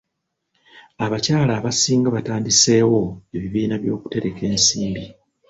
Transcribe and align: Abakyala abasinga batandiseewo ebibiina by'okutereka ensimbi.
Abakyala 1.05 1.51
abasinga 1.59 2.07
batandiseewo 2.15 3.01
ebibiina 3.35 3.75
by'okutereka 3.81 4.41
ensimbi. 4.51 5.05